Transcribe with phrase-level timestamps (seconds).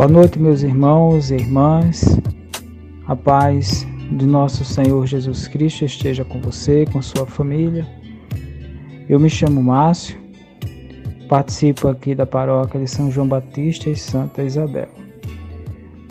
[0.00, 2.18] Boa noite, meus irmãos e irmãs.
[3.06, 7.86] A paz de nosso Senhor Jesus Cristo esteja com você, com sua família.
[9.10, 10.18] Eu me chamo Márcio,
[11.28, 14.88] participo aqui da paróquia de São João Batista e Santa Isabel.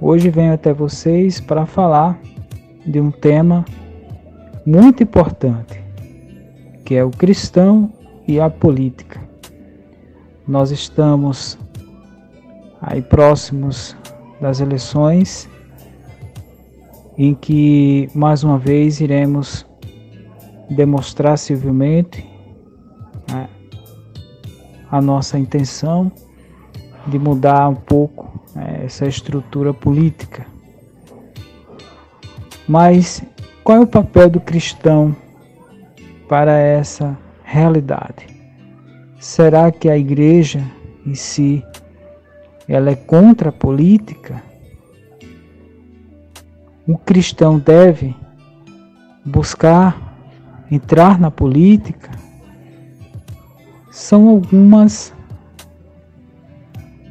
[0.00, 2.20] Hoje venho até vocês para falar
[2.86, 3.64] de um tema
[4.64, 5.82] muito importante,
[6.84, 7.92] que é o cristão
[8.28, 9.20] e a política.
[10.46, 11.58] Nós estamos
[12.82, 13.96] aí próximos
[14.40, 15.48] das eleições,
[17.16, 19.64] em que mais uma vez iremos
[20.68, 22.28] demonstrar civilmente
[23.30, 23.48] né,
[24.90, 26.10] a nossa intenção
[27.06, 30.44] de mudar um pouco né, essa estrutura política.
[32.66, 33.22] Mas
[33.62, 35.14] qual é o papel do cristão
[36.28, 38.26] para essa realidade?
[39.20, 40.60] Será que a igreja
[41.06, 41.64] em si
[42.72, 44.42] ela é contra a política,
[46.88, 48.16] o cristão deve
[49.22, 50.16] buscar
[50.70, 52.10] entrar na política,
[53.90, 55.12] são algumas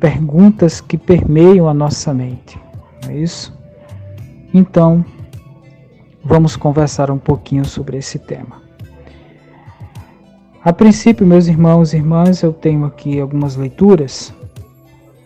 [0.00, 2.58] perguntas que permeiam a nossa mente,
[3.04, 3.56] não é isso?
[4.52, 5.04] Então,
[6.24, 8.60] vamos conversar um pouquinho sobre esse tema.
[10.64, 14.34] A princípio, meus irmãos e irmãs, eu tenho aqui algumas leituras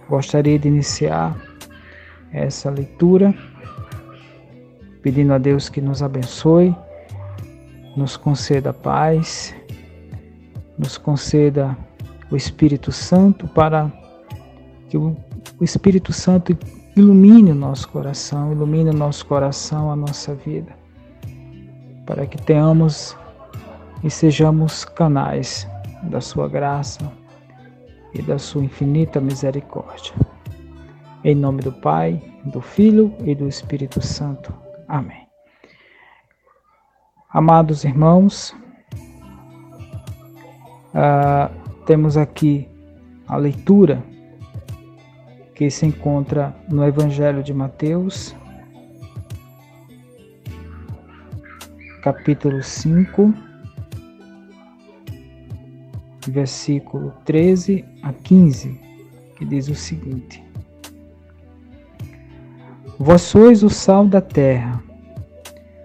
[0.08, 1.36] Gostaria de iniciar
[2.32, 3.34] essa leitura
[5.02, 6.74] pedindo a Deus que nos abençoe,
[7.96, 9.54] nos conceda paz,
[10.78, 11.76] nos conceda
[12.30, 13.90] o Espírito Santo para
[14.88, 15.16] que o
[15.60, 16.56] Espírito Santo
[16.96, 20.72] ilumine o nosso coração, ilumine o nosso coração, a nossa vida,
[22.06, 23.16] para que tenhamos
[24.02, 25.68] e sejamos canais
[26.04, 27.10] da sua graça,
[28.14, 30.14] e da sua infinita misericórdia.
[31.24, 34.52] Em nome do Pai, do Filho e do Espírito Santo.
[34.86, 35.26] Amém.
[37.30, 38.56] Amados irmãos,
[40.94, 42.68] uh, temos aqui
[43.26, 44.02] a leitura
[45.54, 48.34] que se encontra no Evangelho de Mateus,
[52.02, 53.47] capítulo 5
[56.30, 58.80] versículo 13 a 15,
[59.36, 60.42] que diz o seguinte:
[62.98, 64.82] Vós sois o sal da terra.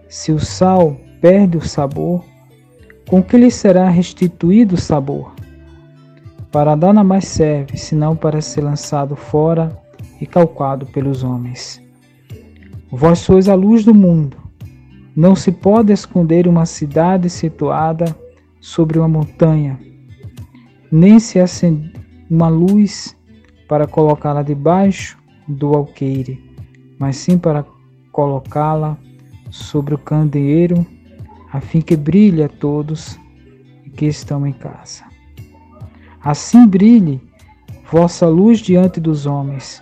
[0.09, 2.23] Se o sal perde o sabor,
[3.07, 5.33] com que lhe será restituído o sabor?
[6.51, 9.79] Para nada mais serve, senão para ser lançado fora
[10.19, 11.81] e calcado pelos homens.
[12.91, 14.37] Vós sois a luz do mundo.
[15.15, 18.15] Não se pode esconder uma cidade situada
[18.59, 19.79] sobre uma montanha
[20.93, 21.91] nem se acende
[22.29, 23.17] uma luz
[23.67, 25.17] para colocá-la debaixo
[25.47, 26.39] do alqueire,
[26.99, 27.65] mas sim para
[28.11, 28.95] colocá-la
[29.49, 30.85] sobre o candeeiro,
[31.51, 33.19] a fim que brilhe a todos
[33.97, 35.03] que estão em casa.
[36.23, 37.19] Assim brilhe
[37.91, 39.81] vossa luz diante dos homens,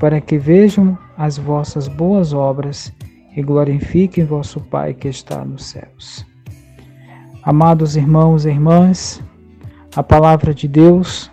[0.00, 2.90] para que vejam as vossas boas obras
[3.36, 6.26] e glorifiquem vosso Pai que está nos céus.
[7.42, 9.22] Amados irmãos e irmãs,
[9.94, 11.30] a palavra de Deus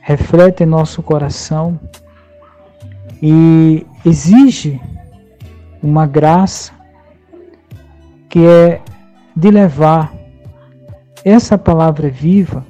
[0.00, 1.78] reflete em nosso coração
[3.22, 4.80] e exige
[5.82, 6.72] uma graça
[8.28, 8.80] que é
[9.36, 10.12] de levar
[11.24, 12.66] essa palavra viva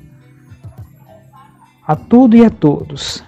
[1.86, 3.24] a tudo e a todos.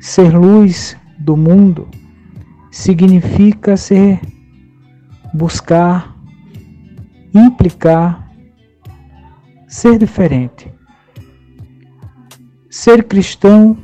[0.00, 1.88] Ser luz do mundo
[2.70, 4.20] significa ser
[5.34, 6.14] buscar
[7.34, 8.25] implicar
[9.66, 10.72] ser diferente.
[12.70, 13.76] Ser cristão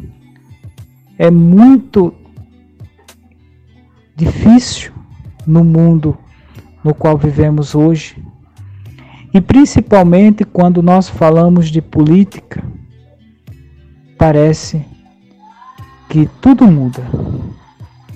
[1.18, 2.14] é muito
[4.14, 4.92] difícil
[5.46, 6.16] no mundo
[6.84, 8.22] no qual vivemos hoje.
[9.32, 12.62] E principalmente quando nós falamos de política,
[14.18, 14.84] parece
[16.08, 17.02] que tudo muda.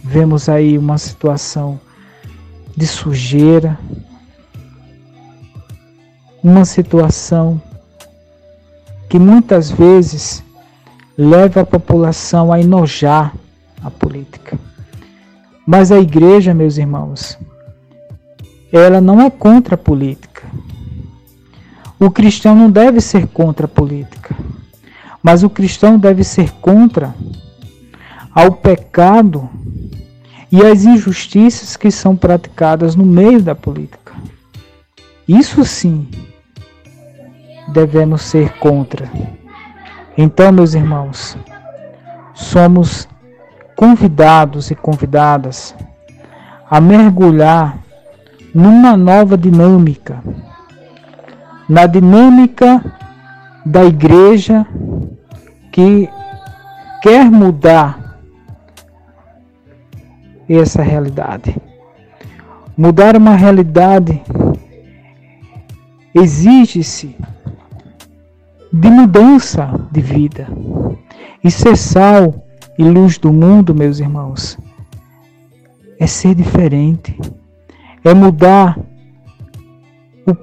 [0.05, 1.81] Vemos aí uma situação
[2.77, 3.79] de sujeira,
[6.47, 7.61] uma situação
[9.09, 10.45] que muitas vezes
[11.19, 13.35] leva a população a enojar
[13.83, 14.57] a política.
[15.67, 17.37] Mas a igreja, meus irmãos,
[18.73, 20.45] ela não é contra a política.
[21.99, 24.37] O cristão não deve ser contra a política,
[25.21, 27.13] mas o cristão deve ser contra
[28.33, 29.51] ao pecado
[30.53, 34.15] e às injustiças que são praticadas no meio da política.
[35.27, 36.07] Isso sim
[37.69, 39.11] devemos ser contra.
[40.17, 41.37] Então, meus irmãos,
[42.35, 43.09] somos
[43.75, 45.75] convidados e convidadas
[46.71, 47.79] a mergulhar
[48.55, 50.23] numa nova dinâmica,
[51.69, 52.83] na dinâmica
[53.65, 54.67] da igreja
[55.71, 56.09] que
[57.03, 58.17] quer mudar
[60.49, 61.57] essa realidade.
[62.77, 64.23] Mudar uma realidade
[66.15, 67.17] exige-se
[68.73, 70.47] de mudança de vida.
[71.43, 72.47] E ser sal
[72.79, 74.59] e luz do mundo, meus irmãos,
[75.99, 77.19] é ser diferente,
[78.05, 78.79] é mudar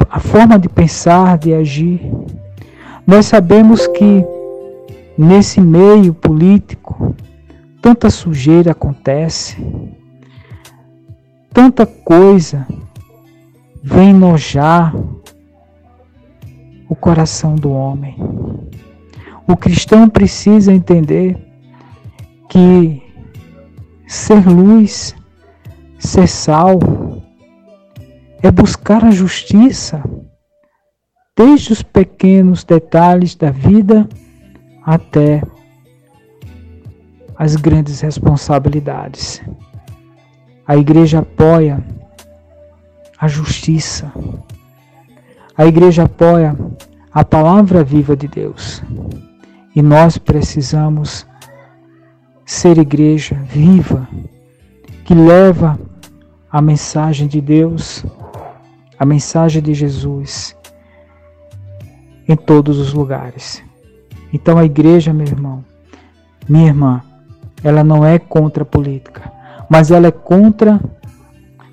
[0.10, 2.02] a forma de pensar, de agir.
[3.06, 4.26] Nós sabemos que
[5.18, 7.16] nesse meio político
[7.82, 9.58] tanta sujeira acontece,
[11.54, 12.66] tanta coisa
[13.84, 14.96] vem nojar
[16.90, 18.16] o coração do homem.
[19.48, 21.38] O cristão precisa entender
[22.50, 23.02] que
[24.08, 25.16] ser luz,
[26.00, 26.80] ser sal,
[28.42, 30.04] é buscar a justiça,
[31.36, 34.08] desde os pequenos detalhes da vida
[34.86, 35.42] até
[37.38, 39.42] as grandes responsabilidades.
[40.68, 41.84] A igreja apoia
[43.18, 44.12] a justiça.
[45.56, 46.56] A igreja apoia
[47.14, 48.82] a palavra viva de Deus.
[49.76, 51.28] E nós precisamos
[52.46, 54.08] ser igreja viva,
[55.06, 55.80] que leva
[56.52, 58.04] a mensagem de Deus,
[58.98, 60.56] a mensagem de Jesus
[62.28, 63.64] em todos os lugares.
[64.32, 65.64] Então a igreja, meu irmão,
[66.50, 67.02] minha irmã,
[67.64, 69.32] ela não é contra a política,
[69.70, 70.82] mas ela é contra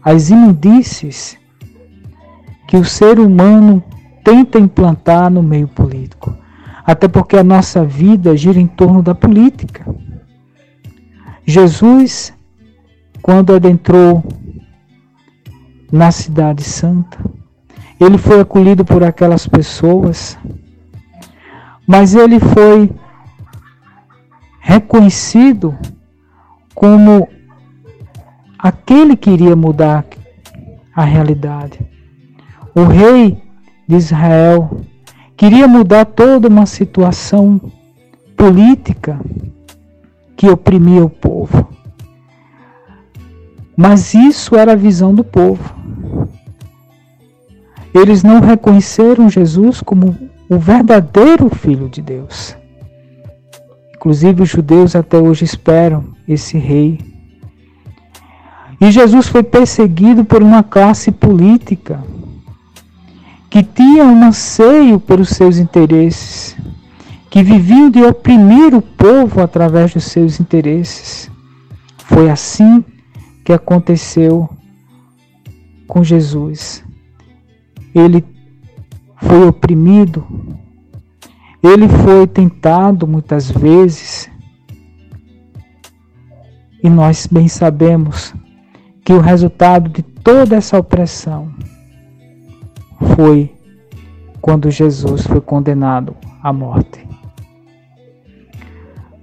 [0.02, 1.39] as imundícies
[2.70, 3.82] que o ser humano
[4.22, 6.32] tenta implantar no meio político.
[6.86, 9.84] Até porque a nossa vida gira em torno da política.
[11.44, 12.32] Jesus,
[13.20, 14.22] quando adentrou
[15.90, 17.18] na Cidade Santa,
[17.98, 20.38] ele foi acolhido por aquelas pessoas,
[21.88, 22.88] mas ele foi
[24.60, 25.76] reconhecido
[26.72, 27.26] como
[28.56, 30.04] aquele que iria mudar
[30.94, 31.89] a realidade.
[32.74, 33.42] O rei
[33.88, 34.82] de Israel
[35.36, 37.60] queria mudar toda uma situação
[38.36, 39.18] política
[40.36, 41.68] que oprimia o povo.
[43.76, 45.74] Mas isso era a visão do povo.
[47.92, 50.16] Eles não reconheceram Jesus como
[50.48, 52.56] o verdadeiro Filho de Deus.
[53.96, 57.00] Inclusive, os judeus até hoje esperam esse rei.
[58.80, 62.00] E Jesus foi perseguido por uma classe política
[63.50, 66.56] que tinha um anseio pelos seus interesses
[67.28, 71.30] que viviam de oprimir o povo através dos seus interesses.
[71.98, 72.84] Foi assim
[73.44, 74.48] que aconteceu
[75.86, 76.84] com Jesus.
[77.94, 78.24] Ele
[79.16, 80.26] foi oprimido,
[81.62, 84.30] ele foi tentado muitas vezes,
[86.82, 88.32] e nós bem sabemos
[89.04, 91.52] que o resultado de toda essa opressão
[93.16, 93.54] foi
[94.40, 97.06] quando Jesus foi condenado à morte.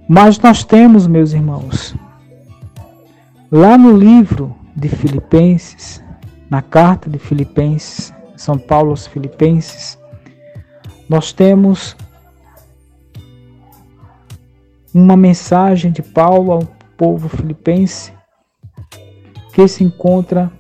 [0.07, 1.95] Mas nós temos, meus irmãos,
[3.51, 6.03] lá no livro de Filipenses,
[6.49, 9.97] na carta de Filipenses, São Paulo aos Filipenses,
[11.09, 11.95] nós temos
[14.93, 16.63] uma mensagem de Paulo ao
[16.95, 18.11] povo filipense
[19.53, 20.51] que se encontra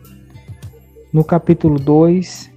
[1.11, 2.51] no capítulo 2,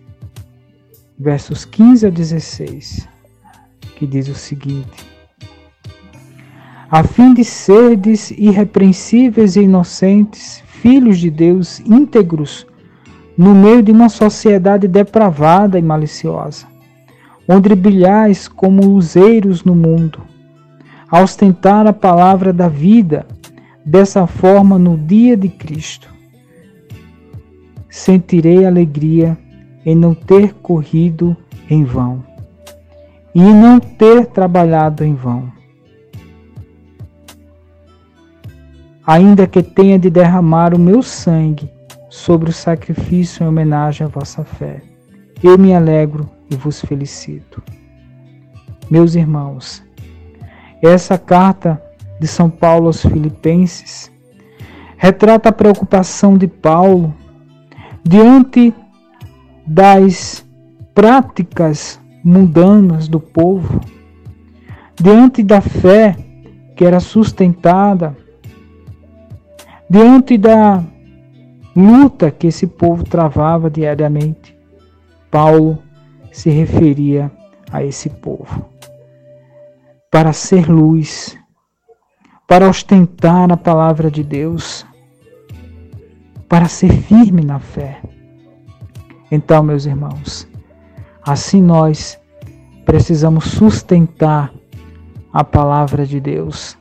[1.20, 3.06] versos 15 a 16,
[3.94, 5.06] que diz o seguinte:
[6.90, 12.66] a fim de serdes irrepreensíveis e inocentes, filhos de Deus íntegros,
[13.36, 16.66] no meio de uma sociedade depravada e maliciosa,
[17.46, 20.22] onde brilhais como luzeiros no mundo,
[21.10, 23.26] a ostentar a palavra da vida,
[23.84, 26.08] dessa forma no dia de Cristo.
[27.90, 29.36] Sentirei alegria
[29.84, 31.36] em não ter corrido
[31.68, 32.24] em vão
[33.34, 35.50] e não ter trabalhado em vão
[39.10, 41.68] ainda que tenha de derramar o meu sangue
[42.08, 44.80] sobre o sacrifício em homenagem à vossa fé.
[45.42, 47.60] Eu me alegro e vos felicito.
[48.88, 49.82] Meus irmãos,
[50.80, 51.82] essa carta
[52.20, 54.12] de São Paulo aos Filipenses
[54.96, 57.12] retrata a preocupação de Paulo
[58.04, 58.72] diante
[59.66, 60.44] das
[60.94, 63.80] práticas mundanas do povo,
[64.94, 66.16] diante da fé
[66.76, 68.16] que era sustentada
[69.90, 70.84] diante da
[71.74, 74.56] luta que esse povo travava diariamente.
[75.28, 75.82] Paulo
[76.30, 77.30] se referia
[77.72, 78.70] a esse povo
[80.10, 81.36] para ser luz,
[82.46, 84.86] para ostentar a palavra de Deus,
[86.48, 88.00] para ser firme na fé.
[89.30, 90.48] Então, meus irmãos,
[91.22, 92.18] assim nós
[92.84, 94.52] precisamos sustentar
[95.32, 96.76] a palavra de Deus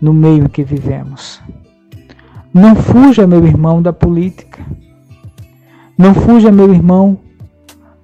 [0.00, 1.40] no meio que vivemos.
[2.52, 4.64] Não fuja, meu irmão, da política.
[5.96, 7.18] Não fuja, meu irmão,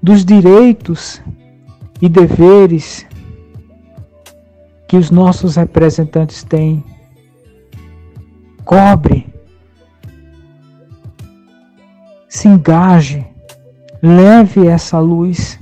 [0.02, 1.22] dos direitos
[2.00, 3.06] e deveres
[4.88, 6.84] que os nossos representantes têm.
[8.64, 9.26] Cobre.
[12.28, 13.33] Se engaje.
[14.06, 15.58] Leve essa luz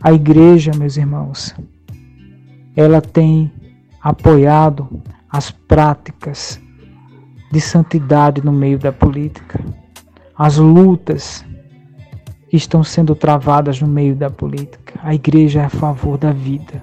[0.00, 1.54] a igreja, meus irmãos,
[2.74, 3.52] ela tem
[4.02, 6.60] apoiado as práticas
[7.52, 9.64] de santidade no meio da política,
[10.36, 11.44] as lutas
[12.50, 14.98] que estão sendo travadas no meio da política.
[15.04, 16.82] A igreja é a favor da vida.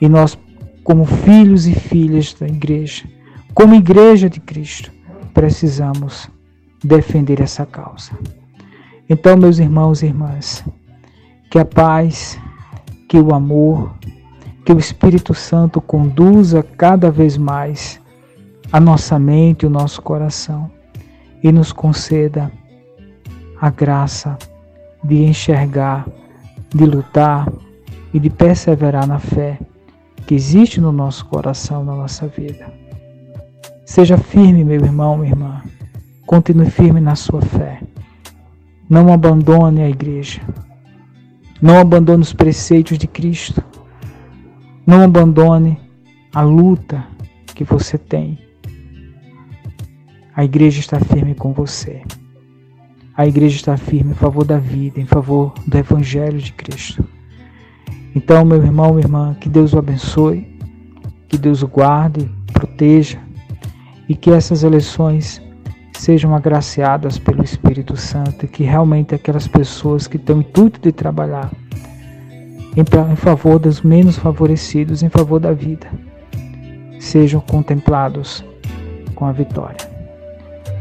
[0.00, 0.38] E nós,
[0.82, 3.04] como filhos e filhas da igreja,
[3.52, 4.90] como igreja de Cristo,
[5.34, 6.30] precisamos
[6.82, 8.12] defender essa causa.
[9.12, 10.64] Então, meus irmãos e irmãs,
[11.50, 12.38] que a paz,
[13.08, 13.92] que o amor,
[14.64, 18.00] que o Espírito Santo conduza cada vez mais
[18.72, 20.70] a nossa mente e o nosso coração
[21.42, 22.52] e nos conceda
[23.60, 24.38] a graça
[25.02, 26.06] de enxergar,
[26.72, 27.52] de lutar
[28.14, 29.58] e de perseverar na fé
[30.24, 32.72] que existe no nosso coração, na nossa vida.
[33.84, 35.62] Seja firme, meu irmão, minha irmã.
[36.24, 37.80] Continue firme na sua fé.
[38.90, 40.40] Não abandone a igreja.
[41.62, 43.62] Não abandone os preceitos de Cristo.
[44.84, 45.78] Não abandone
[46.34, 47.06] a luta
[47.54, 48.36] que você tem.
[50.34, 52.02] A igreja está firme com você.
[53.16, 57.04] A igreja está firme em favor da vida, em favor do Evangelho de Cristo.
[58.12, 60.58] Então, meu irmão, minha irmã, que Deus o abençoe,
[61.28, 63.20] que Deus o guarde, proteja
[64.08, 65.40] e que essas eleições
[66.00, 70.92] sejam agraciadas pelo Espírito Santo e que realmente aquelas pessoas que têm o intuito de
[70.92, 71.50] trabalhar
[72.74, 75.86] em favor dos menos favorecidos, em favor da vida,
[76.98, 78.42] sejam contemplados
[79.14, 79.90] com a vitória.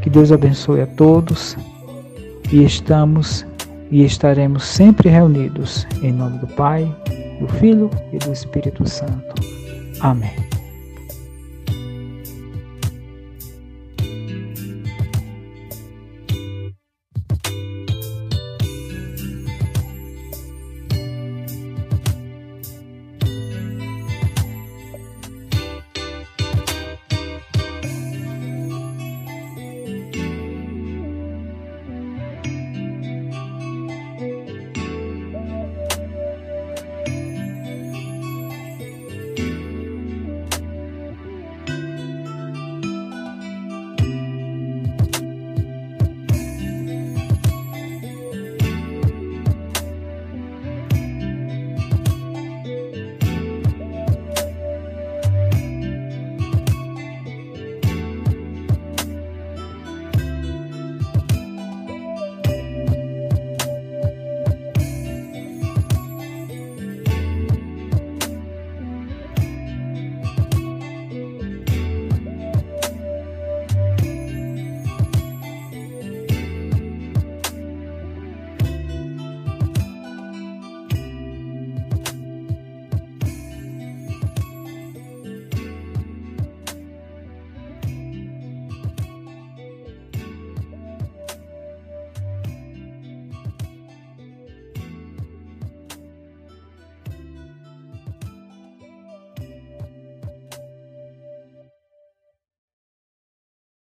[0.02, 1.58] Que Deus abençoe a todos
[2.52, 3.46] e estamos
[3.92, 6.86] e estaremos sempre reunidos em nome do Pai,
[7.42, 9.42] do Filho e do Espírito Santo.
[10.00, 10.59] Amém.